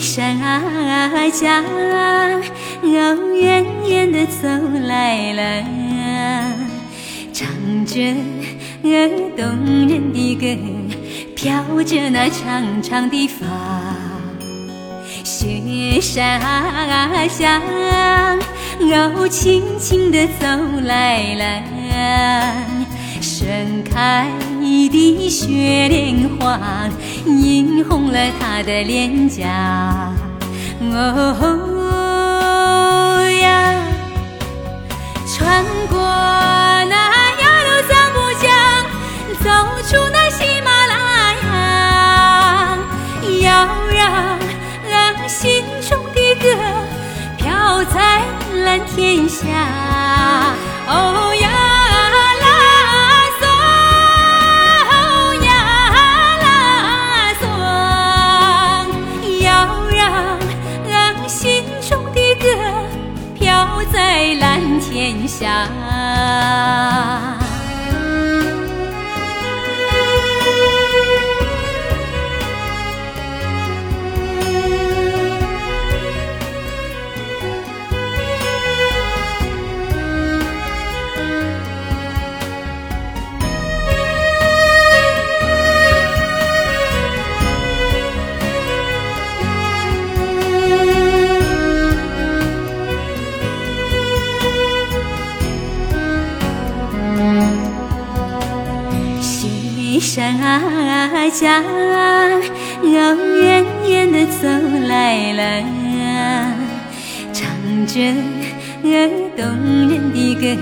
[0.00, 2.42] 山江，哦，
[2.82, 4.48] 远远的走
[4.86, 5.62] 来了，
[7.32, 7.46] 唱
[7.86, 8.00] 着
[9.36, 9.46] 动
[9.88, 10.44] 人的歌，
[11.34, 13.46] 飘着那长长的发，
[15.22, 16.40] 雪山
[17.28, 17.60] 下，
[18.80, 20.46] 哦，轻轻地走
[20.82, 21.62] 来了，
[23.24, 24.28] 盛开
[24.90, 26.60] 的雪莲花。
[27.26, 30.12] 映红了他的脸颊，
[30.92, 31.80] 哦
[33.40, 33.74] 呀，
[35.26, 36.94] 穿过那
[37.40, 38.44] 雅鲁藏布江，
[39.42, 39.46] 走
[39.88, 40.92] 出那喜马拉
[41.48, 42.78] 雅，
[43.42, 43.44] 要
[44.86, 44.92] 让
[45.26, 46.44] 心中的歌
[47.38, 48.22] 飘在
[48.64, 49.42] 蓝天下，
[64.90, 65.68] 天下。
[100.14, 100.38] 山
[101.32, 102.40] 江，哦，
[102.84, 104.46] 远远的走
[104.86, 105.42] 来了，
[107.32, 107.42] 唱
[107.84, 107.98] 着
[109.36, 109.44] 动
[109.88, 110.56] 人的歌，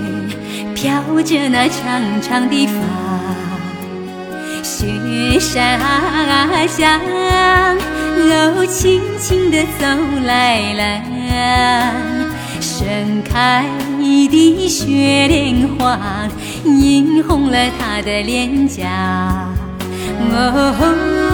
[0.73, 2.73] 飘着那长长的发，
[4.63, 5.79] 雪山
[6.67, 6.99] 下，
[8.17, 9.85] 哦，轻轻的走
[10.25, 10.81] 来了，
[12.59, 13.65] 盛开
[14.29, 15.99] 的雪莲花。
[17.27, 18.87] 红了他的脸颊，
[20.31, 21.32] 哦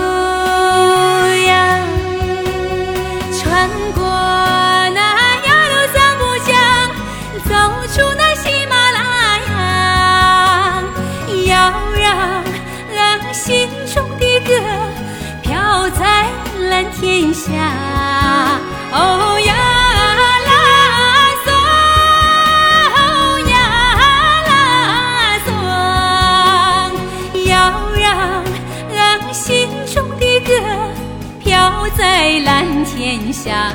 [31.97, 33.73] 在蓝天下，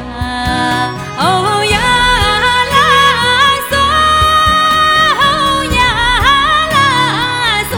[1.19, 1.79] 哦呀
[2.73, 2.77] 啦
[3.71, 3.73] 嗦，
[5.21, 5.23] 哦
[5.75, 5.79] 呀
[6.73, 6.77] 啦
[7.71, 7.75] 嗦，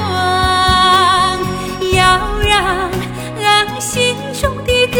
[1.97, 1.99] 要
[3.41, 3.45] 让
[3.81, 4.97] 心中的歌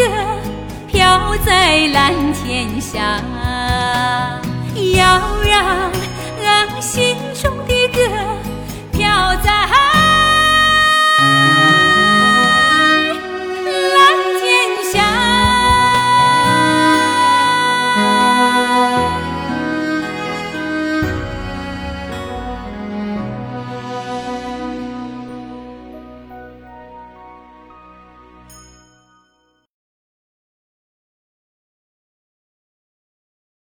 [0.87, 3.21] 飘在蓝天下，
[4.95, 5.86] 要让。